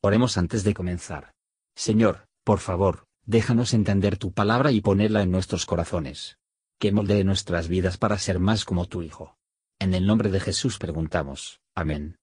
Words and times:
Oremos 0.00 0.38
antes 0.38 0.62
de 0.62 0.74
comenzar. 0.74 1.32
Señor, 1.74 2.28
por 2.44 2.60
favor, 2.60 3.06
déjanos 3.26 3.74
entender 3.74 4.16
tu 4.16 4.32
palabra 4.32 4.70
y 4.70 4.80
ponerla 4.80 5.22
en 5.22 5.32
nuestros 5.32 5.66
corazones. 5.66 6.38
Que 6.78 6.92
moldee 6.92 7.24
nuestras 7.24 7.66
vidas 7.66 7.98
para 7.98 8.16
ser 8.16 8.38
más 8.38 8.64
como 8.64 8.86
tu 8.86 9.02
Hijo. 9.02 9.36
En 9.80 9.94
el 9.94 10.06
nombre 10.06 10.30
de 10.30 10.38
Jesús 10.38 10.78
preguntamos. 10.78 11.60
Amén. 11.74 12.16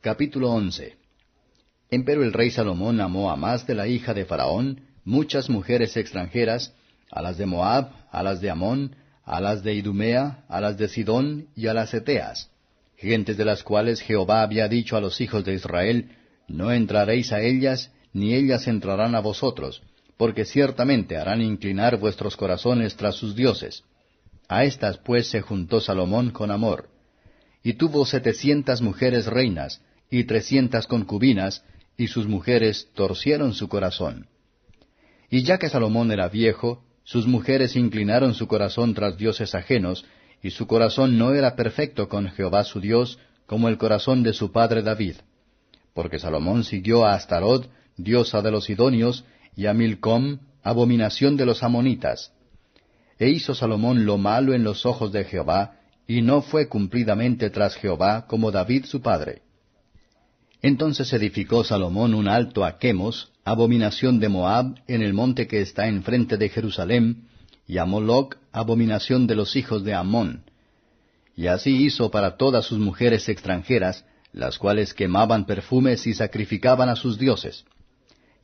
Capítulo 0.00 0.50
11 0.52 0.96
Empero 1.90 2.22
el 2.22 2.32
rey 2.32 2.50
Salomón 2.50 3.02
amó 3.02 3.30
a 3.30 3.36
más 3.36 3.66
de 3.66 3.74
la 3.74 3.86
hija 3.86 4.14
de 4.14 4.24
Faraón 4.24 4.86
muchas 5.04 5.50
mujeres 5.50 5.98
extranjeras, 5.98 6.74
a 7.10 7.20
las 7.20 7.36
de 7.36 7.44
Moab, 7.44 7.92
a 8.10 8.22
las 8.22 8.40
de 8.40 8.48
Amón, 8.48 8.96
a 9.24 9.40
las 9.42 9.62
de 9.62 9.74
Idumea, 9.74 10.46
a 10.48 10.62
las 10.62 10.78
de 10.78 10.88
Sidón 10.88 11.48
y 11.54 11.66
a 11.66 11.74
las 11.74 11.92
Eteas 11.92 12.50
gentes 13.00 13.36
de 13.38 13.44
las 13.46 13.62
cuales 13.62 14.02
Jehová 14.02 14.42
había 14.42 14.68
dicho 14.68 14.96
a 14.96 15.00
los 15.00 15.20
hijos 15.20 15.44
de 15.44 15.54
Israel, 15.54 16.10
No 16.48 16.70
entraréis 16.70 17.32
a 17.32 17.40
ellas, 17.40 17.90
ni 18.12 18.34
ellas 18.34 18.68
entrarán 18.68 19.14
a 19.14 19.20
vosotros, 19.20 19.82
porque 20.16 20.44
ciertamente 20.44 21.16
harán 21.16 21.40
inclinar 21.40 21.98
vuestros 21.98 22.36
corazones 22.36 22.96
tras 22.96 23.14
sus 23.14 23.34
dioses. 23.34 23.84
A 24.48 24.64
estas 24.64 24.98
pues 24.98 25.28
se 25.28 25.40
juntó 25.40 25.80
Salomón 25.80 26.30
con 26.30 26.50
amor. 26.50 26.88
Y 27.62 27.74
tuvo 27.74 28.04
setecientas 28.04 28.82
mujeres 28.82 29.26
reinas, 29.26 29.80
y 30.10 30.24
trescientas 30.24 30.86
concubinas, 30.86 31.64
y 31.96 32.08
sus 32.08 32.26
mujeres 32.26 32.88
torcieron 32.94 33.54
su 33.54 33.68
corazón. 33.68 34.26
Y 35.30 35.42
ya 35.44 35.58
que 35.58 35.68
Salomón 35.68 36.10
era 36.10 36.28
viejo, 36.28 36.82
sus 37.04 37.26
mujeres 37.26 37.76
inclinaron 37.76 38.34
su 38.34 38.46
corazón 38.46 38.92
tras 38.94 39.16
dioses 39.16 39.54
ajenos, 39.54 40.04
y 40.42 40.50
su 40.50 40.66
corazón 40.66 41.18
no 41.18 41.34
era 41.34 41.56
perfecto 41.56 42.08
con 42.08 42.28
Jehová 42.30 42.64
su 42.64 42.80
Dios, 42.80 43.18
como 43.46 43.68
el 43.68 43.78
corazón 43.78 44.22
de 44.22 44.32
su 44.32 44.52
padre 44.52 44.82
David. 44.82 45.16
Porque 45.92 46.18
Salomón 46.18 46.64
siguió 46.64 47.04
a 47.04 47.14
Astarot, 47.14 47.68
diosa 47.96 48.42
de 48.42 48.50
los 48.50 48.64
Sidonios, 48.64 49.24
y 49.56 49.66
a 49.66 49.74
Milcom, 49.74 50.38
abominación 50.62 51.36
de 51.36 51.46
los 51.46 51.62
amonitas. 51.62 52.32
E 53.18 53.28
hizo 53.28 53.54
Salomón 53.54 54.06
lo 54.06 54.16
malo 54.16 54.54
en 54.54 54.64
los 54.64 54.86
ojos 54.86 55.12
de 55.12 55.24
Jehová, 55.24 55.76
y 56.06 56.22
no 56.22 56.42
fue 56.42 56.68
cumplidamente 56.68 57.50
tras 57.50 57.76
Jehová 57.76 58.26
como 58.26 58.50
David 58.50 58.84
su 58.86 59.02
padre. 59.02 59.42
Entonces 60.62 61.12
edificó 61.12 61.64
Salomón 61.64 62.14
un 62.14 62.28
alto 62.28 62.64
a 62.64 62.78
Chemos, 62.78 63.32
abominación 63.44 64.20
de 64.20 64.28
Moab, 64.28 64.74
en 64.86 65.02
el 65.02 65.12
monte 65.12 65.46
que 65.46 65.60
está 65.60 65.86
enfrente 65.88 66.36
de 66.36 66.48
Jerusalén, 66.48 67.28
y 67.66 67.78
a 67.78 67.84
abominación 68.52 69.26
de 69.26 69.34
los 69.34 69.56
hijos 69.56 69.84
de 69.84 69.94
Amón. 69.94 70.44
Y 71.36 71.46
así 71.46 71.84
hizo 71.84 72.10
para 72.10 72.36
todas 72.36 72.66
sus 72.66 72.78
mujeres 72.78 73.28
extranjeras, 73.28 74.04
las 74.32 74.58
cuales 74.58 74.94
quemaban 74.94 75.46
perfumes 75.46 76.06
y 76.06 76.14
sacrificaban 76.14 76.88
a 76.88 76.96
sus 76.96 77.18
dioses. 77.18 77.64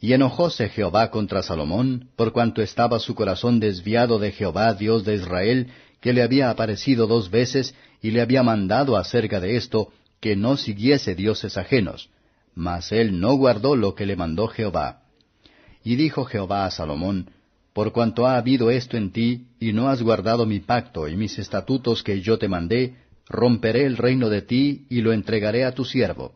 Y 0.00 0.12
enojóse 0.12 0.68
Jehová 0.68 1.10
contra 1.10 1.42
Salomón, 1.42 2.10
por 2.16 2.32
cuanto 2.32 2.62
estaba 2.62 2.98
su 2.98 3.14
corazón 3.14 3.60
desviado 3.60 4.18
de 4.18 4.32
Jehová, 4.32 4.74
Dios 4.74 5.04
de 5.04 5.14
Israel, 5.14 5.68
que 6.00 6.12
le 6.12 6.22
había 6.22 6.50
aparecido 6.50 7.06
dos 7.06 7.30
veces 7.30 7.74
y 8.02 8.10
le 8.10 8.20
había 8.20 8.42
mandado 8.42 8.96
acerca 8.96 9.40
de 9.40 9.56
esto, 9.56 9.92
que 10.20 10.36
no 10.36 10.56
siguiese 10.56 11.14
dioses 11.14 11.56
ajenos. 11.56 12.10
Mas 12.54 12.92
él 12.92 13.20
no 13.20 13.34
guardó 13.34 13.76
lo 13.76 13.94
que 13.94 14.06
le 14.06 14.16
mandó 14.16 14.48
Jehová. 14.48 15.02
Y 15.82 15.96
dijo 15.96 16.24
Jehová 16.24 16.66
a 16.66 16.70
Salomón, 16.70 17.30
por 17.76 17.92
cuanto 17.92 18.26
ha 18.26 18.38
habido 18.38 18.70
esto 18.70 18.96
en 18.96 19.12
ti, 19.12 19.48
y 19.60 19.74
no 19.74 19.90
has 19.90 20.00
guardado 20.00 20.46
mi 20.46 20.60
pacto 20.60 21.08
y 21.08 21.14
mis 21.14 21.38
estatutos 21.38 22.02
que 22.02 22.22
yo 22.22 22.38
te 22.38 22.48
mandé, 22.48 22.94
romperé 23.28 23.84
el 23.84 23.98
reino 23.98 24.30
de 24.30 24.40
ti 24.40 24.86
y 24.88 25.02
lo 25.02 25.12
entregaré 25.12 25.62
a 25.62 25.72
tu 25.72 25.84
siervo. 25.84 26.32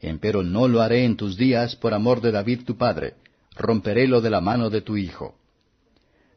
Empero 0.00 0.42
no 0.42 0.66
lo 0.66 0.82
haré 0.82 1.04
en 1.04 1.16
tus 1.16 1.36
días 1.36 1.76
por 1.76 1.94
amor 1.94 2.20
de 2.20 2.32
David 2.32 2.64
tu 2.64 2.76
padre, 2.76 3.14
romperélo 3.54 4.20
de 4.20 4.30
la 4.30 4.40
mano 4.40 4.68
de 4.68 4.80
tu 4.80 4.96
hijo. 4.96 5.36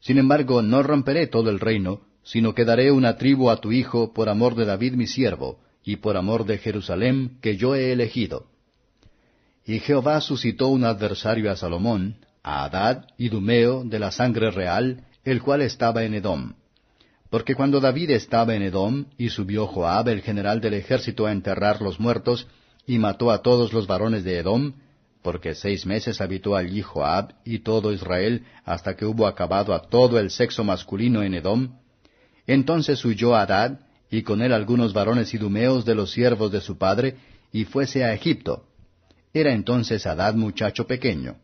Sin 0.01 0.19
embargo, 0.19 0.61
no 0.61 0.83
romperé 0.83 1.25
todo 1.25 1.49
el 1.49 1.59
reino, 1.59 2.01
sino 2.21 2.53
que 2.53 2.63
daré 2.63 2.91
una 2.91 3.17
tribu 3.17 3.49
a 3.49 3.59
tu 3.59 3.71
hijo 3.71 4.13
por 4.13 4.29
amor 4.29 4.53
de 4.53 4.65
David 4.65 4.93
mi 4.93 5.07
siervo, 5.07 5.57
y 5.83 5.95
por 5.95 6.15
amor 6.15 6.45
de 6.45 6.59
Jerusalén 6.59 7.39
que 7.41 7.57
yo 7.57 7.73
he 7.73 7.91
elegido. 7.91 8.45
Y 9.65 9.79
Jehová 9.79 10.21
suscitó 10.21 10.67
un 10.67 10.83
adversario 10.83 11.51
a 11.51 11.55
Salomón, 11.55 12.17
a 12.47 12.63
Adad, 12.63 13.07
Idumeo, 13.17 13.83
de 13.83 13.99
la 13.99 14.09
sangre 14.09 14.51
real, 14.51 15.03
el 15.25 15.41
cual 15.41 15.61
estaba 15.61 16.05
en 16.05 16.13
Edom. 16.13 16.53
Porque 17.29 17.55
cuando 17.55 17.81
David 17.81 18.11
estaba 18.11 18.55
en 18.55 18.61
Edom, 18.61 19.07
y 19.17 19.27
subió 19.27 19.67
Joab, 19.67 20.07
el 20.07 20.21
general 20.21 20.61
del 20.61 20.75
ejército, 20.75 21.25
a 21.25 21.33
enterrar 21.33 21.81
los 21.81 21.99
muertos, 21.99 22.47
y 22.85 22.99
mató 22.99 23.31
a 23.31 23.41
todos 23.41 23.73
los 23.73 23.85
varones 23.85 24.23
de 24.23 24.37
Edom, 24.37 24.75
porque 25.21 25.55
seis 25.55 25.85
meses 25.85 26.21
habitó 26.21 26.55
allí 26.55 26.81
Joab 26.81 27.33
y 27.43 27.59
todo 27.59 27.91
Israel, 27.91 28.45
hasta 28.63 28.95
que 28.95 29.05
hubo 29.05 29.27
acabado 29.27 29.73
a 29.73 29.81
todo 29.81 30.17
el 30.17 30.31
sexo 30.31 30.63
masculino 30.63 31.23
en 31.23 31.33
Edom, 31.33 31.73
entonces 32.45 33.03
huyó 33.03 33.35
Adad, 33.35 33.81
y 34.09 34.21
con 34.21 34.41
él 34.41 34.53
algunos 34.53 34.93
varones 34.93 35.33
idumeos 35.33 35.83
de 35.83 35.95
los 35.95 36.11
siervos 36.11 36.49
de 36.53 36.61
su 36.61 36.77
padre, 36.77 37.17
y 37.51 37.65
fuese 37.65 38.05
a 38.05 38.13
Egipto. 38.13 38.63
Era 39.33 39.51
entonces 39.51 40.07
Adad 40.07 40.35
muchacho 40.35 40.87
pequeño. 40.87 41.35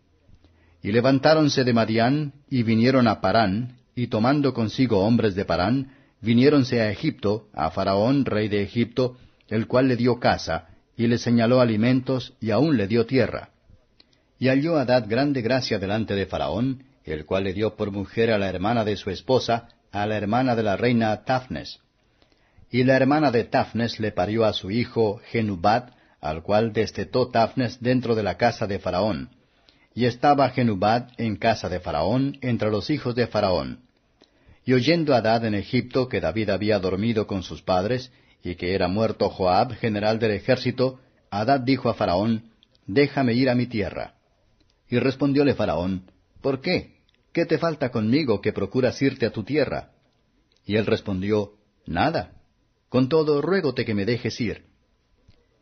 Y 0.83 0.91
levantáronse 0.91 1.63
de 1.63 1.71
Madián, 1.71 2.33
y 2.49 2.63
vinieron 2.63 3.07
a 3.07 3.21
Parán, 3.21 3.77
y 3.95 4.07
tomando 4.07 4.53
consigo 4.53 4.99
hombres 4.99 5.33
de 5.33 5.45
Parán, 5.45 5.94
viniéronse 6.19 6.81
a 6.81 6.91
Egipto, 6.91 7.47
a 7.53 7.71
Faraón, 7.71 8.25
rey 8.25 8.49
de 8.49 8.61
Egipto, 8.61 9.16
el 9.47 9.66
cual 9.67 9.88
le 9.88 9.95
dio 9.95 10.19
casa, 10.19 10.67
y 10.97 11.07
le 11.07 11.17
señaló 11.17 11.61
alimentos, 11.61 12.33
y 12.41 12.51
aún 12.51 12.75
le 12.75 12.88
dio 12.88 13.05
tierra. 13.05 13.51
Y 14.38 14.49
halló 14.49 14.77
Adad 14.77 15.05
grande 15.07 15.41
gracia 15.41 15.79
delante 15.79 16.16
de 16.16 16.25
Faraón, 16.25 16.83
el 17.05 17.25
cual 17.25 17.45
le 17.45 17.53
dio 17.53 17.77
por 17.77 17.91
mujer 17.91 18.29
a 18.31 18.38
la 18.38 18.50
hermana 18.50 18.83
de 18.83 18.97
su 18.97 19.09
esposa, 19.09 19.69
a 19.94 20.05
la 20.05 20.17
hermana 20.17 20.53
de 20.53 20.63
la 20.63 20.75
reina 20.75 21.23
Tafnes. 21.23 21.79
Y 22.69 22.83
la 22.83 22.97
hermana 22.97 23.31
de 23.31 23.45
Tafnes 23.45 24.01
le 24.01 24.11
parió 24.11 24.44
a 24.44 24.51
su 24.51 24.69
hijo 24.69 25.21
Genubat, 25.31 25.94
al 26.19 26.44
cual 26.44 26.73
destetó 26.73 27.29
Tafnes 27.29 27.79
dentro 27.79 28.15
de 28.15 28.23
la 28.23 28.35
casa 28.35 28.67
de 28.67 28.79
Faraón 28.79 29.29
y 29.95 30.05
estaba 30.05 30.49
Genubat 30.49 31.11
en 31.17 31.35
casa 31.35 31.69
de 31.69 31.79
Faraón, 31.79 32.37
entre 32.41 32.71
los 32.71 32.89
hijos 32.89 33.15
de 33.15 33.27
Faraón. 33.27 33.81
Y 34.65 34.73
oyendo 34.73 35.13
Adad 35.13 35.45
en 35.45 35.55
Egipto 35.55 36.07
que 36.07 36.21
David 36.21 36.49
había 36.49 36.79
dormido 36.79 37.27
con 37.27 37.43
sus 37.43 37.61
padres, 37.61 38.11
y 38.43 38.55
que 38.55 38.75
era 38.75 38.87
muerto 38.87 39.29
Joab, 39.29 39.73
general 39.73 40.19
del 40.19 40.31
ejército, 40.31 40.99
Adad 41.29 41.61
dijo 41.61 41.89
a 41.89 41.93
Faraón, 41.93 42.51
Déjame 42.85 43.33
ir 43.33 43.49
a 43.49 43.55
mi 43.55 43.67
tierra. 43.67 44.15
Y 44.89 44.99
respondióle 44.99 45.53
Faraón, 45.53 46.11
¿Por 46.41 46.59
qué? 46.59 46.97
¿Qué 47.31 47.45
te 47.45 47.57
falta 47.57 47.89
conmigo 47.89 48.41
que 48.41 48.53
procuras 48.53 49.01
irte 49.01 49.25
a 49.25 49.31
tu 49.31 49.43
tierra? 49.43 49.91
Y 50.65 50.75
él 50.75 50.85
respondió, 50.85 51.53
Nada. 51.85 52.33
Con 52.89 53.09
todo, 53.09 53.41
ruégote 53.41 53.85
que 53.85 53.93
me 53.93 54.05
dejes 54.05 54.39
ir. 54.41 54.65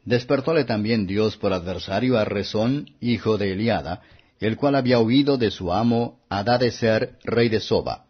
Despertóle 0.03 0.65
también 0.65 1.05
Dios 1.05 1.37
por 1.37 1.53
adversario 1.53 2.17
a 2.17 2.25
Rezón, 2.25 2.95
hijo 2.99 3.37
de 3.37 3.53
Eliada, 3.53 4.01
el 4.41 4.57
cual 4.57 4.75
había 4.75 4.99
huido 4.99 5.37
de 5.37 5.51
su 5.51 5.71
amo 5.71 6.19
Adadeser, 6.27 7.19
rey 7.23 7.47
de 7.47 7.59
Soba. 7.59 8.05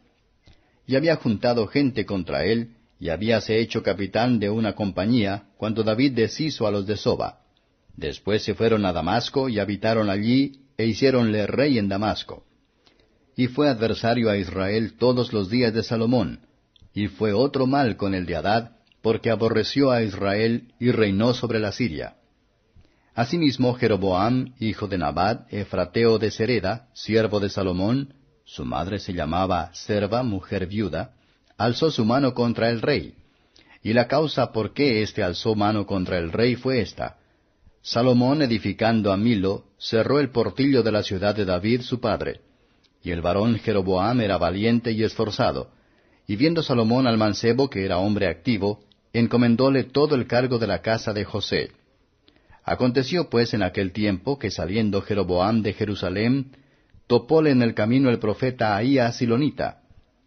Y 0.87 0.95
había 0.95 1.17
juntado 1.17 1.67
gente 1.67 2.05
contra 2.05 2.45
él, 2.45 2.77
y 2.99 3.09
habíase 3.09 3.59
hecho 3.59 3.83
capitán 3.83 4.39
de 4.39 4.49
una 4.49 4.73
compañía, 4.73 5.49
cuando 5.57 5.83
David 5.83 6.13
deshizo 6.13 6.65
a 6.65 6.71
los 6.71 6.87
de 6.87 6.95
Soba. 6.95 7.41
Después 7.97 8.43
se 8.43 8.55
fueron 8.55 8.85
a 8.85 8.93
Damasco 8.93 9.49
y 9.49 9.59
habitaron 9.59 10.09
allí, 10.09 10.61
e 10.77 10.85
hiciéronle 10.85 11.47
rey 11.47 11.77
en 11.77 11.89
Damasco. 11.89 12.45
Y 13.35 13.47
fue 13.47 13.67
adversario 13.67 14.29
a 14.29 14.37
Israel 14.37 14.93
todos 14.97 15.33
los 15.33 15.49
días 15.49 15.73
de 15.73 15.83
Salomón, 15.83 16.39
y 16.93 17.07
fue 17.07 17.33
otro 17.33 17.67
mal 17.67 17.97
con 17.97 18.15
el 18.15 18.25
de 18.25 18.37
Adad, 18.37 18.71
porque 19.01 19.29
aborreció 19.31 19.91
a 19.91 20.01
Israel 20.01 20.73
y 20.79 20.91
reinó 20.91 21.33
sobre 21.33 21.59
la 21.59 21.71
Siria. 21.71 22.15
Asimismo, 23.13 23.73
Jeroboam, 23.73 24.53
hijo 24.59 24.87
de 24.87 24.97
Nabat, 24.97 25.51
efrateo 25.53 26.17
de 26.17 26.31
Sereda, 26.31 26.87
siervo 26.93 27.39
de 27.39 27.49
Salomón, 27.49 28.13
su 28.45 28.65
madre 28.65 28.99
se 28.99 29.13
llamaba 29.13 29.71
Serva, 29.73 30.23
mujer 30.23 30.67
viuda, 30.67 31.11
alzó 31.57 31.91
su 31.91 32.05
mano 32.05 32.33
contra 32.33 32.69
el 32.69 32.81
rey. 32.81 33.15
Y 33.83 33.93
la 33.93 34.07
causa 34.07 34.51
por 34.51 34.73
qué 34.73 35.01
éste 35.01 35.23
alzó 35.23 35.55
mano 35.55 35.85
contra 35.85 36.17
el 36.17 36.31
rey 36.31 36.55
fue 36.55 36.81
esta. 36.81 37.17
Salomón, 37.81 38.41
edificando 38.41 39.11
a 39.11 39.17
Milo, 39.17 39.65
cerró 39.77 40.19
el 40.19 40.29
portillo 40.29 40.83
de 40.83 40.91
la 40.91 41.03
ciudad 41.03 41.35
de 41.35 41.45
David 41.45 41.81
su 41.81 41.99
padre. 41.99 42.41
Y 43.03 43.11
el 43.11 43.21
varón 43.21 43.57
Jeroboam 43.57 44.21
era 44.21 44.37
valiente 44.37 44.91
y 44.91 45.03
esforzado. 45.03 45.71
Y 46.27 46.35
viendo 46.35 46.61
Salomón 46.61 47.07
al 47.07 47.17
mancebo, 47.17 47.69
que 47.69 47.83
era 47.83 47.97
hombre 47.97 48.27
activo, 48.27 48.83
encomendóle 49.11 49.83
todo 49.83 50.15
el 50.15 50.27
cargo 50.27 50.59
de 50.59 50.67
la 50.67 50.81
casa 50.81 51.11
de 51.11 51.25
José. 51.25 51.71
Aconteció 52.63 53.29
pues 53.29 53.53
en 53.53 53.63
aquel 53.63 53.91
tiempo 53.91 54.37
que 54.37 54.51
saliendo 54.51 55.01
Jeroboam 55.01 55.61
de 55.61 55.73
Jerusalén, 55.73 56.51
topóle 57.07 57.51
en 57.51 57.61
el 57.61 57.73
camino 57.73 58.09
el 58.09 58.19
profeta 58.19 58.75
Ahías 58.75 59.17
Silonita, 59.17 59.81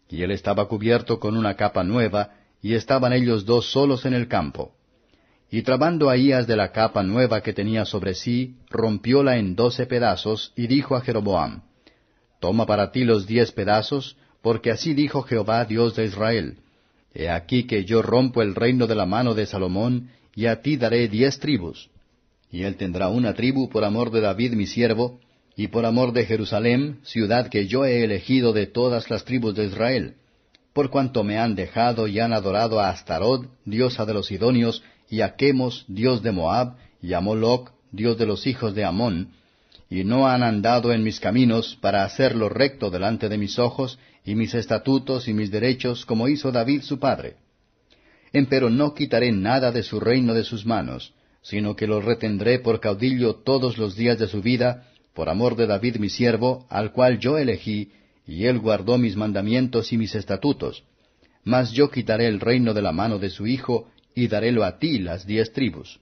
y 0.09 0.21
él 0.21 0.31
estaba 0.31 0.67
cubierto 0.67 1.19
con 1.19 1.37
una 1.37 1.55
capa 1.55 1.83
nueva, 1.83 2.31
y 2.61 2.73
estaban 2.73 3.13
ellos 3.13 3.45
dos 3.45 3.71
solos 3.71 4.05
en 4.05 4.13
el 4.13 4.27
campo. 4.27 4.73
Y 5.49 5.61
trabando 5.61 6.09
Ahías 6.09 6.47
de 6.47 6.55
la 6.55 6.71
capa 6.71 7.03
nueva 7.03 7.41
que 7.41 7.53
tenía 7.53 7.85
sobre 7.85 8.13
sí, 8.13 8.57
rompióla 8.69 9.37
en 9.37 9.55
doce 9.55 9.85
pedazos, 9.85 10.51
y 10.55 10.67
dijo 10.67 10.95
a 10.95 11.01
Jeroboam, 11.01 11.61
Toma 12.39 12.65
para 12.65 12.91
ti 12.91 13.05
los 13.05 13.25
diez 13.25 13.51
pedazos, 13.51 14.17
porque 14.41 14.71
así 14.71 14.93
dijo 14.93 15.23
Jehová 15.23 15.65
Dios 15.65 15.95
de 15.95 16.05
Israel, 16.05 16.57
He 17.13 17.29
aquí 17.29 17.63
que 17.63 17.85
yo 17.85 18.01
rompo 18.01 18.41
el 18.41 18.53
reino 18.53 18.87
de 18.87 18.95
la 18.95 19.05
mano 19.05 19.33
de 19.33 19.45
Salomón, 19.45 20.09
y 20.35 20.47
a 20.47 20.61
ti 20.61 20.75
daré 20.75 21.07
diez 21.07 21.39
tribus. 21.39 21.89
Y 22.55 22.63
él 22.63 22.77
tendrá 22.77 23.09
una 23.09 23.33
tribu 23.33 23.67
por 23.67 23.83
amor 23.83 24.11
de 24.11 24.21
David 24.21 24.53
mi 24.53 24.65
siervo, 24.65 25.19
y 25.57 25.67
por 25.67 25.85
amor 25.85 26.13
de 26.13 26.25
Jerusalén, 26.25 26.99
ciudad 27.03 27.49
que 27.49 27.67
yo 27.67 27.83
he 27.83 28.05
elegido 28.05 28.53
de 28.53 28.65
todas 28.65 29.09
las 29.09 29.25
tribus 29.25 29.55
de 29.55 29.65
Israel, 29.65 30.13
por 30.71 30.89
cuanto 30.89 31.25
me 31.25 31.37
han 31.37 31.55
dejado 31.55 32.07
y 32.07 32.21
han 32.21 32.31
adorado 32.31 32.79
a 32.79 32.91
Astarot, 32.91 33.49
diosa 33.65 34.05
de 34.05 34.13
los 34.13 34.27
Sidonios, 34.27 34.83
y 35.09 35.19
a 35.19 35.35
Chemos, 35.35 35.83
dios 35.89 36.23
de 36.23 36.31
Moab, 36.31 36.77
y 37.01 37.11
a 37.11 37.19
Moloc, 37.19 37.73
dios 37.91 38.17
de 38.17 38.25
los 38.25 38.47
hijos 38.47 38.73
de 38.73 38.85
Amón, 38.85 39.33
y 39.89 40.05
no 40.05 40.25
han 40.25 40.41
andado 40.41 40.93
en 40.93 41.03
mis 41.03 41.19
caminos 41.19 41.77
para 41.81 42.05
hacer 42.05 42.37
lo 42.37 42.47
recto 42.47 42.89
delante 42.89 43.27
de 43.27 43.37
mis 43.37 43.59
ojos, 43.59 43.99
y 44.23 44.33
mis 44.35 44.53
estatutos 44.53 45.27
y 45.27 45.33
mis 45.33 45.51
derechos, 45.51 46.05
como 46.05 46.29
hizo 46.29 46.53
David 46.53 46.83
su 46.83 46.99
padre. 46.99 47.35
Empero 48.31 48.69
no 48.69 48.93
quitaré 48.93 49.33
nada 49.33 49.73
de 49.73 49.83
su 49.83 49.99
reino 49.99 50.33
de 50.33 50.45
sus 50.45 50.65
manos, 50.65 51.11
sino 51.45 51.75
que 51.75 51.85
lo 51.85 52.01
retendré 52.01 52.57
por 52.57 52.79
caudillo 52.79 53.35
todos 53.35 53.77
los 53.77 53.95
días 53.95 54.17
de 54.17 54.27
su 54.27 54.41
vida, 54.41 54.87
por 55.13 55.29
amor 55.29 55.55
de 55.55 55.67
David 55.67 55.97
mi 55.97 56.09
siervo, 56.09 56.65
al 56.69 56.91
cual 56.91 57.19
yo 57.19 57.37
elegí, 57.37 57.91
y 58.25 58.45
él 58.45 58.57
guardó 58.57 58.97
mis 58.97 59.15
mandamientos 59.15 59.93
y 59.93 59.97
mis 59.97 60.15
estatutos. 60.15 60.83
Mas 61.43 61.71
yo 61.71 61.91
quitaré 61.91 62.25
el 62.27 62.39
reino 62.39 62.73
de 62.73 62.81
la 62.81 62.91
mano 62.91 63.19
de 63.19 63.29
su 63.29 63.45
hijo, 63.45 63.87
y 64.15 64.27
darélo 64.27 64.63
a 64.63 64.79
ti 64.79 64.97
las 64.97 65.27
diez 65.27 65.53
tribus. 65.53 65.99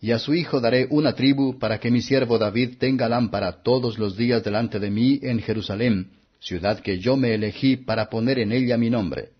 Y 0.00 0.12
a 0.12 0.20
su 0.20 0.32
hijo 0.32 0.60
daré 0.60 0.86
una 0.90 1.16
tribu, 1.16 1.58
para 1.58 1.80
que 1.80 1.90
mi 1.90 2.00
siervo 2.00 2.38
David 2.38 2.76
tenga 2.78 3.08
lámpara 3.08 3.62
todos 3.64 3.98
los 3.98 4.16
días 4.16 4.44
delante 4.44 4.78
de 4.78 4.90
mí 4.92 5.18
en 5.22 5.40
Jerusalén, 5.40 6.12
ciudad 6.38 6.78
que 6.78 7.00
yo 7.00 7.16
me 7.16 7.34
elegí 7.34 7.76
para 7.76 8.08
poner 8.08 8.38
en 8.38 8.52
ella 8.52 8.78
mi 8.78 8.90
nombre. 8.90 9.30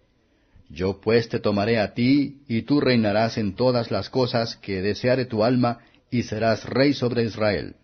Yo 0.68 1.00
pues 1.00 1.28
te 1.28 1.38
tomaré 1.38 1.78
a 1.78 1.94
ti, 1.94 2.42
y 2.48 2.62
tú 2.62 2.80
reinarás 2.80 3.38
en 3.38 3.54
todas 3.54 3.90
las 3.90 4.10
cosas 4.10 4.56
que 4.56 4.82
deseare 4.82 5.24
tu 5.26 5.44
alma, 5.44 5.78
y 6.10 6.22
serás 6.24 6.64
rey 6.64 6.92
sobre 6.92 7.24
Israel. 7.24 7.76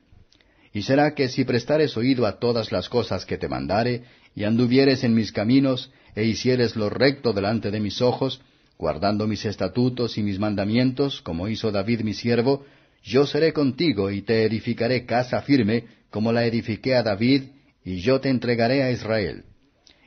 Y 0.72 0.82
será 0.82 1.14
que 1.14 1.28
si 1.28 1.44
prestares 1.44 1.96
oído 1.96 2.26
a 2.26 2.38
todas 2.38 2.72
las 2.72 2.88
cosas 2.88 3.24
que 3.24 3.38
te 3.38 3.48
mandare, 3.48 4.04
y 4.34 4.44
anduvieres 4.44 5.04
en 5.04 5.14
mis 5.14 5.32
caminos, 5.32 5.90
e 6.14 6.24
hicieres 6.24 6.76
lo 6.76 6.90
recto 6.90 7.32
delante 7.32 7.70
de 7.70 7.80
mis 7.80 8.02
ojos, 8.02 8.40
guardando 8.78 9.26
mis 9.26 9.44
estatutos 9.44 10.18
y 10.18 10.22
mis 10.22 10.38
mandamientos, 10.38 11.22
como 11.22 11.48
hizo 11.48 11.70
David 11.70 12.00
mi 12.00 12.14
siervo, 12.14 12.64
yo 13.04 13.26
seré 13.26 13.52
contigo 13.52 14.10
y 14.10 14.22
te 14.22 14.44
edificaré 14.44 15.06
casa 15.06 15.42
firme, 15.42 15.84
como 16.10 16.32
la 16.32 16.44
edifiqué 16.46 16.94
a 16.94 17.02
David, 17.02 17.44
y 17.84 18.00
yo 18.00 18.20
te 18.20 18.28
entregaré 18.28 18.82
a 18.82 18.90
Israel. 18.90 19.44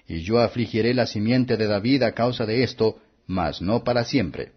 Y 0.07 0.22
yo 0.22 0.40
afligiré 0.40 0.94
la 0.94 1.07
simiente 1.07 1.57
de 1.57 1.68
David 1.68 2.04
a 2.04 2.12
causa 2.13 2.46
de 2.46 2.63
esto, 2.63 3.00
mas 3.28 3.62
no 3.62 3.84
para 3.84 4.04
siempre. 4.04 4.52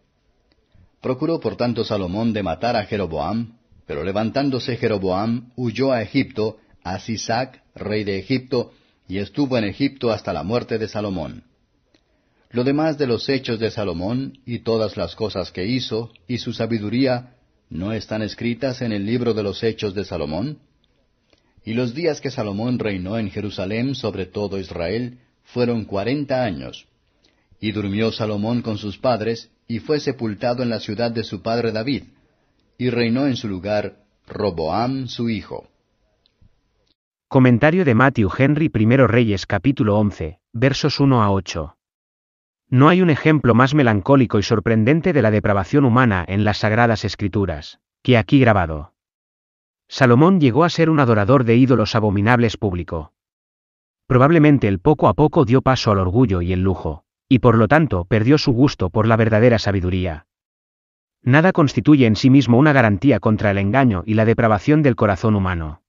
Procuró 1.01 1.41
por 1.41 1.57
tanto 1.57 1.85
Salomón 1.85 2.33
de 2.33 2.43
matar 2.43 2.77
a 2.77 2.85
Jeroboam, 2.85 3.57
pero 3.87 4.05
levantándose 4.05 4.77
Jeroboam, 4.77 5.51
huyó 5.57 5.93
a 5.93 6.03
Egipto, 6.03 6.59
a 6.83 6.99
Sisac, 6.99 7.63
rey 7.75 8.05
de 8.05 8.19
Egipto, 8.19 8.73
y 9.09 9.19
estuvo 9.19 9.57
en 9.57 9.65
Egipto 9.65 10.11
hasta 10.11 10.33
la 10.33 10.43
muerte 10.43 10.77
de 10.77 10.89
Salomón. 10.89 11.45
Lo 12.51 12.65
demás 12.65 12.99
de 12.99 13.07
los 13.07 13.29
hechos 13.29 13.59
de 13.59 13.71
Salomón, 13.71 14.41
y 14.45 14.59
todas 14.61 14.97
las 14.97 15.15
cosas 15.15 15.51
que 15.51 15.67
hizo, 15.67 16.11
y 16.27 16.39
su 16.39 16.53
sabiduría, 16.53 17.35
¿no 17.71 17.93
están 17.93 18.23
escritas 18.23 18.83
en 18.83 18.93
el 18.93 19.07
libro 19.07 19.33
de 19.35 19.43
los 19.43 19.63
hechos 19.63 19.95
de 19.95 20.05
Salomón? 20.05 20.59
Y 21.65 21.75
los 21.75 21.95
días 21.95 22.21
que 22.21 22.31
Salomón 22.31 22.79
reinó 22.79 23.19
en 23.19 23.31
Jerusalén 23.31 23.95
sobre 23.95 24.27
todo 24.27 24.59
Israel 24.59 25.19
fueron 25.53 25.85
cuarenta 25.85 26.45
años. 26.45 26.87
Y 27.61 27.73
durmió 27.73 28.13
Salomón 28.13 28.63
con 28.63 28.79
sus 28.79 28.99
padres, 28.99 29.51
y 29.67 29.81
fue 29.81 29.99
sepultado 29.99 30.63
en 30.63 30.71
la 30.71 30.79
ciudad 30.79 31.11
de 31.11 31.25
su 31.25 31.43
padre 31.43 31.73
David, 31.73 32.05
y 32.77 32.91
reinó 32.91 33.27
en 33.27 33.37
su 33.37 33.49
lugar 33.49 33.97
Roboam 34.27 35.09
su 35.09 35.29
hijo. 35.29 35.69
Comentario 37.29 37.85
de 37.85 37.95
Matthew 37.95 38.31
Henry 38.37 38.71
I 38.73 38.97
Reyes 39.07 39.47
capítulo 39.47 39.99
11, 39.99 40.39
versos 40.53 41.01
1 41.01 41.23
a 41.23 41.31
8. 41.31 41.77
No 42.71 42.89
hay 42.89 43.01
un 43.01 43.11
ejemplo 43.11 43.55
más 43.55 43.75
melancólico 43.75 44.39
y 44.39 44.43
sorprendente 44.43 45.13
de 45.13 45.23
la 45.23 45.31
depravación 45.31 45.87
humana 45.87 46.25
en 46.29 46.45
las 46.45 46.59
sagradas 46.59 47.05
escrituras, 47.05 47.81
que 48.03 48.19
aquí 48.19 48.39
grabado. 48.39 48.93
Salomón 49.89 50.41
llegó 50.41 50.65
a 50.65 50.71
ser 50.71 50.91
un 50.91 51.01
adorador 51.01 51.45
de 51.45 51.57
ídolos 51.57 51.95
abominables 51.95 52.59
público. 52.59 53.13
Probablemente 54.09 54.69
él 54.69 54.79
poco 54.79 55.07
a 55.09 55.13
poco 55.13 55.45
dio 55.45 55.61
paso 55.61 55.93
al 55.93 55.99
orgullo 55.99 56.41
y 56.41 56.55
el 56.55 56.63
lujo, 56.63 57.05
y 57.29 57.41
por 57.41 57.59
lo 57.59 57.69
tanto 57.69 58.07
perdió 58.07 58.39
su 58.39 58.53
gusto 58.53 58.89
por 58.89 59.07
la 59.07 59.17
verdadera 59.17 59.59
sabiduría. 59.59 60.27
Nada 61.23 61.53
constituye 61.53 62.07
en 62.07 62.17
sí 62.17 62.31
mismo 62.31 62.57
una 62.57 62.73
garantía 62.73 63.21
contra 63.21 63.51
el 63.51 63.59
engaño 63.59 64.05
y 64.07 64.15
la 64.15 64.25
depravación 64.25 64.83
del 64.83 64.97
corazón 64.97 65.37
humano. 65.37 65.83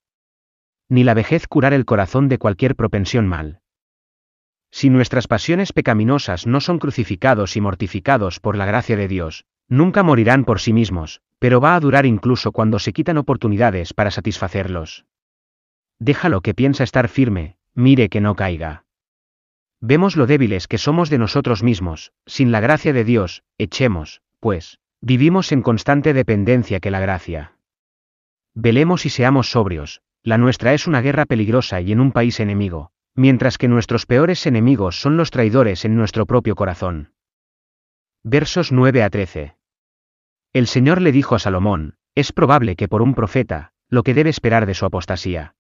Ni 0.89 1.05
la 1.05 1.13
vejez 1.13 1.47
curar 1.47 1.73
el 1.73 1.85
corazón 1.85 2.27
de 2.27 2.39
cualquier 2.39 2.75
propensión 2.75 3.25
mal. 3.25 3.61
Si 4.69 4.89
nuestras 4.89 5.27
pasiones 5.27 5.71
pecaminosas 5.71 6.45
no 6.45 6.59
son 6.59 6.77
crucificados 6.77 7.55
y 7.55 7.61
mortificados 7.61 8.41
por 8.41 8.57
la 8.57 8.65
gracia 8.65 8.97
de 8.97 9.07
Dios, 9.07 9.45
nunca 9.69 10.03
morirán 10.03 10.43
por 10.43 10.59
sí 10.59 10.73
mismos, 10.73 11.21
pero 11.39 11.61
va 11.61 11.73
a 11.73 11.79
durar 11.79 12.05
incluso 12.05 12.51
cuando 12.51 12.79
se 12.79 12.91
quitan 12.91 13.17
oportunidades 13.17 13.93
para 13.93 14.11
satisfacerlos. 14.11 15.05
Déjalo 15.99 16.41
que 16.41 16.53
piensa 16.53 16.83
estar 16.83 17.07
firme, 17.07 17.58
mire 17.79 18.09
que 18.09 18.21
no 18.21 18.35
caiga. 18.35 18.85
Vemos 19.81 20.15
lo 20.15 20.27
débiles 20.27 20.67
que 20.67 20.77
somos 20.77 21.09
de 21.09 21.17
nosotros 21.17 21.63
mismos, 21.63 22.11
sin 22.25 22.51
la 22.51 22.59
gracia 22.59 22.93
de 22.93 23.03
Dios, 23.03 23.43
echemos, 23.57 24.21
pues, 24.39 24.79
Vivimos 25.01 25.53
en 25.53 25.61
constante 25.61 26.13
dependencia 26.13 26.81
que 26.81 26.91
la 26.91 26.99
gracia. 26.99 27.53
Velemos 28.53 29.05
y 29.05 29.09
seamos 29.09 29.49
sobrios, 29.49 30.01
la 30.23 30.37
nuestra 30.37 30.73
es 30.73 30.87
una 30.87 30.99
guerra 30.99 31.25
peligrosa 31.25 31.79
y 31.79 31.93
en 31.93 32.01
un 32.01 32.11
país 32.11 32.41
enemigo, 32.41 32.91
mientras 33.15 33.57
que 33.57 33.69
nuestros 33.69 34.05
peores 34.05 34.45
enemigos 34.45 34.99
son 34.99 35.15
los 35.15 35.31
traidores 35.31 35.85
en 35.85 35.95
nuestro 35.95 36.25
propio 36.25 36.55
corazón. 36.55 37.13
Versos 38.23 38.73
9 38.73 39.03
a 39.03 39.09
13. 39.09 39.55
El 40.51 40.67
Señor 40.67 41.01
le 41.01 41.13
dijo 41.13 41.35
a 41.35 41.39
Salomón, 41.39 41.95
es 42.13 42.33
probable 42.33 42.75
que 42.75 42.89
por 42.89 43.01
un 43.01 43.15
profeta, 43.15 43.71
lo 43.87 44.03
que 44.03 44.13
debe 44.13 44.29
esperar 44.29 44.65
de 44.65 44.73
su 44.73 44.85
apostasía. 44.85 45.55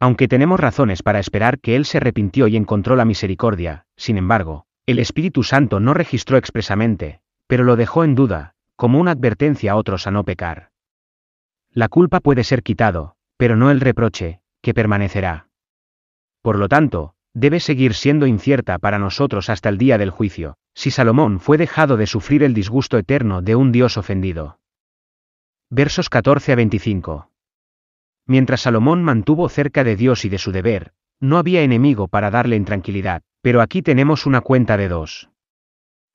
Aunque 0.00 0.28
tenemos 0.28 0.60
razones 0.60 1.02
para 1.02 1.18
esperar 1.18 1.58
que 1.58 1.74
él 1.74 1.84
se 1.84 1.98
arrepintió 1.98 2.46
y 2.46 2.56
encontró 2.56 2.94
la 2.94 3.04
misericordia, 3.04 3.84
sin 3.96 4.16
embargo, 4.16 4.66
el 4.86 5.00
Espíritu 5.00 5.42
Santo 5.42 5.80
no 5.80 5.92
registró 5.92 6.36
expresamente, 6.36 7.20
pero 7.46 7.64
lo 7.64 7.76
dejó 7.76 8.04
en 8.04 8.14
duda, 8.14 8.54
como 8.76 9.00
una 9.00 9.10
advertencia 9.10 9.72
a 9.72 9.76
otros 9.76 10.06
a 10.06 10.10
no 10.10 10.24
pecar. 10.24 10.70
La 11.72 11.88
culpa 11.88 12.20
puede 12.20 12.44
ser 12.44 12.62
quitado, 12.62 13.16
pero 13.36 13.56
no 13.56 13.70
el 13.70 13.80
reproche, 13.80 14.40
que 14.62 14.72
permanecerá. 14.72 15.48
Por 16.42 16.58
lo 16.58 16.68
tanto, 16.68 17.14
debe 17.34 17.60
seguir 17.60 17.94
siendo 17.94 18.26
incierta 18.26 18.78
para 18.78 18.98
nosotros 18.98 19.50
hasta 19.50 19.68
el 19.68 19.78
día 19.78 19.98
del 19.98 20.10
juicio, 20.10 20.56
si 20.74 20.90
Salomón 20.90 21.40
fue 21.40 21.58
dejado 21.58 21.96
de 21.96 22.06
sufrir 22.06 22.42
el 22.42 22.54
disgusto 22.54 22.98
eterno 22.98 23.42
de 23.42 23.56
un 23.56 23.72
Dios 23.72 23.96
ofendido. 23.96 24.58
Versos 25.70 26.08
14 26.08 26.52
a 26.52 26.56
25. 26.56 27.27
Mientras 28.28 28.60
Salomón 28.60 29.02
mantuvo 29.02 29.48
cerca 29.48 29.82
de 29.84 29.96
Dios 29.96 30.26
y 30.26 30.28
de 30.28 30.38
su 30.38 30.52
deber, 30.52 30.92
no 31.18 31.38
había 31.38 31.62
enemigo 31.62 32.08
para 32.08 32.30
darle 32.30 32.56
intranquilidad, 32.56 33.22
pero 33.40 33.62
aquí 33.62 33.80
tenemos 33.80 34.26
una 34.26 34.42
cuenta 34.42 34.76
de 34.76 34.88
dos. 34.88 35.30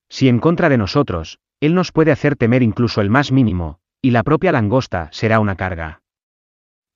Si 0.08 0.28
en 0.28 0.38
contra 0.38 0.68
de 0.68 0.78
nosotros, 0.78 1.40
Él 1.60 1.74
nos 1.74 1.90
puede 1.90 2.12
hacer 2.12 2.36
temer 2.36 2.62
incluso 2.62 3.00
el 3.00 3.10
más 3.10 3.32
mínimo, 3.32 3.80
y 4.00 4.12
la 4.12 4.22
propia 4.22 4.52
langosta 4.52 5.08
será 5.10 5.40
una 5.40 5.56
carga. 5.56 6.02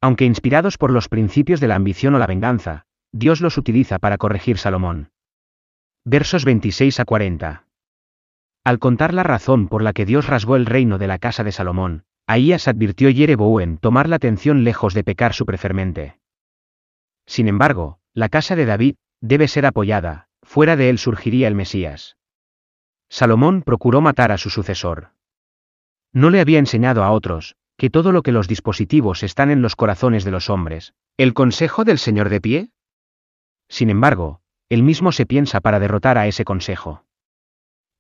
Aunque 0.01 0.25
inspirados 0.25 0.79
por 0.79 0.93
los 0.93 1.09
principios 1.09 1.59
de 1.59 1.67
la 1.67 1.75
ambición 1.75 2.15
o 2.15 2.19
la 2.19 2.27
venganza, 2.29 2.85
Dios 3.13 3.41
los 3.41 3.59
utiliza 3.59 3.99
para 3.99 4.19
corregir 4.19 4.57
Salomón. 4.57 5.11
Versos 6.05 6.45
26 6.45 7.01
a 7.01 7.05
40. 7.05 7.65
Al 8.63 8.79
contar 8.79 9.15
la 9.15 9.25
razón 9.25 9.67
por 9.67 9.83
la 9.83 9.93
que 9.93 10.07
Dios 10.07 10.29
rasgó 10.29 10.55
el 10.55 10.67
reino 10.67 10.99
de 10.99 11.09
la 11.09 11.19
casa 11.19 11.43
de 11.43 11.53
Salomón, 11.53 12.05
Ahías 12.31 12.69
advirtió 12.69 13.09
Yerebouen 13.09 13.79
tomar 13.79 14.07
la 14.07 14.17
atención 14.17 14.63
lejos 14.63 14.93
de 14.93 15.03
pecar 15.03 15.33
superfermente. 15.33 16.19
Sin 17.25 17.49
embargo, 17.49 18.01
la 18.13 18.29
casa 18.29 18.55
de 18.55 18.67
David, 18.67 18.97
debe 19.23 19.49
ser 19.49 19.65
apoyada, 19.65 20.29
fuera 20.43 20.77
de 20.77 20.91
él 20.91 20.99
surgiría 20.99 21.49
el 21.49 21.55
Mesías. 21.55 22.19
Salomón 23.09 23.63
procuró 23.63 24.03
matar 24.03 24.31
a 24.31 24.37
su 24.37 24.51
sucesor. 24.51 25.13
No 26.13 26.29
le 26.29 26.43
había 26.43 26.59
enseñado 26.59 27.03
a 27.03 27.13
otros, 27.13 27.57
que 27.79 27.89
todo 27.89 28.13
lo 28.13 28.23
que 28.23 28.33
los 28.33 28.47
dispositivos 28.47 29.23
están 29.23 29.51
en 29.51 29.63
los 29.63 29.75
corazones 29.75 30.25
de 30.25 30.31
los 30.31 30.51
hombres. 30.51 30.93
¿El 31.17 31.33
consejo 31.33 31.85
del 31.85 31.99
Señor 31.99 32.29
de 32.29 32.43
pie? 32.43 32.71
Sin 33.71 33.89
embargo, 33.89 34.43
él 34.69 34.83
mismo 34.83 35.13
se 35.13 35.25
piensa 35.25 35.63
para 35.63 35.81
derrotar 35.81 36.19
a 36.19 36.27
ese 36.27 36.45
consejo. 36.45 37.07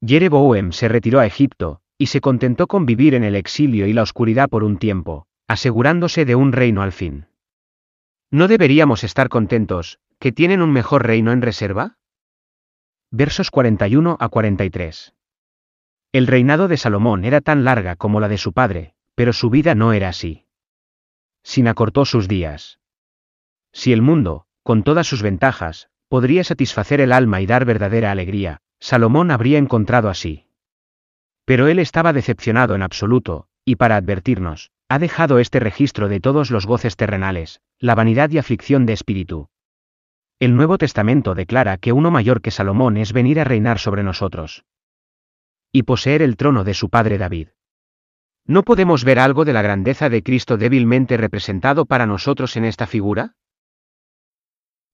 Yereboam 0.02 0.72
se 0.72 0.88
retiró 0.88 1.18
a 1.18 1.24
Egipto, 1.24 1.80
y 1.98 2.06
se 2.06 2.20
contentó 2.20 2.68
con 2.68 2.86
vivir 2.86 3.14
en 3.14 3.24
el 3.24 3.34
exilio 3.34 3.86
y 3.86 3.92
la 3.92 4.02
oscuridad 4.02 4.48
por 4.48 4.62
un 4.62 4.78
tiempo, 4.78 5.26
asegurándose 5.48 6.24
de 6.24 6.36
un 6.36 6.52
reino 6.52 6.82
al 6.82 6.92
fin. 6.92 7.26
¿No 8.30 8.46
deberíamos 8.46 9.04
estar 9.04 9.28
contentos, 9.28 9.98
que 10.20 10.32
tienen 10.32 10.62
un 10.62 10.72
mejor 10.72 11.06
reino 11.06 11.32
en 11.32 11.42
reserva? 11.42 11.96
Versos 13.10 13.50
41 13.50 14.16
a 14.20 14.28
43. 14.28 15.14
El 16.12 16.26
reinado 16.26 16.68
de 16.68 16.76
Salomón 16.76 17.24
era 17.24 17.40
tan 17.40 17.64
larga 17.64 17.96
como 17.96 18.20
la 18.20 18.28
de 18.28 18.38
su 18.38 18.52
padre, 18.52 18.94
pero 19.14 19.32
su 19.32 19.50
vida 19.50 19.74
no 19.74 19.92
era 19.92 20.08
así. 20.08 20.46
Sin 21.42 21.68
acortó 21.68 22.04
sus 22.04 22.28
días. 22.28 22.78
Si 23.72 23.92
el 23.92 24.02
mundo, 24.02 24.46
con 24.62 24.82
todas 24.82 25.06
sus 25.06 25.22
ventajas, 25.22 25.90
podría 26.08 26.44
satisfacer 26.44 27.00
el 27.00 27.12
alma 27.12 27.40
y 27.40 27.46
dar 27.46 27.64
verdadera 27.64 28.10
alegría, 28.10 28.60
Salomón 28.78 29.30
habría 29.30 29.58
encontrado 29.58 30.08
así. 30.08 30.47
Pero 31.48 31.66
él 31.66 31.78
estaba 31.78 32.12
decepcionado 32.12 32.74
en 32.74 32.82
absoluto, 32.82 33.48
y 33.64 33.76
para 33.76 33.96
advertirnos, 33.96 34.70
ha 34.90 34.98
dejado 34.98 35.38
este 35.38 35.60
registro 35.60 36.10
de 36.10 36.20
todos 36.20 36.50
los 36.50 36.66
goces 36.66 36.94
terrenales, 36.94 37.62
la 37.78 37.94
vanidad 37.94 38.28
y 38.28 38.36
aflicción 38.36 38.84
de 38.84 38.92
espíritu. 38.92 39.48
El 40.40 40.56
Nuevo 40.56 40.76
Testamento 40.76 41.34
declara 41.34 41.78
que 41.78 41.94
uno 41.94 42.10
mayor 42.10 42.42
que 42.42 42.50
Salomón 42.50 42.98
es 42.98 43.14
venir 43.14 43.40
a 43.40 43.44
reinar 43.44 43.78
sobre 43.78 44.02
nosotros. 44.02 44.66
Y 45.72 45.84
poseer 45.84 46.20
el 46.20 46.36
trono 46.36 46.64
de 46.64 46.74
su 46.74 46.90
padre 46.90 47.16
David. 47.16 47.48
¿No 48.44 48.62
podemos 48.62 49.02
ver 49.04 49.18
algo 49.18 49.46
de 49.46 49.54
la 49.54 49.62
grandeza 49.62 50.10
de 50.10 50.22
Cristo 50.22 50.58
débilmente 50.58 51.16
representado 51.16 51.86
para 51.86 52.04
nosotros 52.04 52.58
en 52.58 52.66
esta 52.66 52.86
figura? 52.86 53.36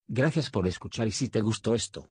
Gracias 0.06 0.50
por 0.50 0.68
escuchar 0.68 1.08
y 1.08 1.10
si 1.10 1.28
te 1.28 1.40
gustó 1.40 1.74
esto, 1.74 2.10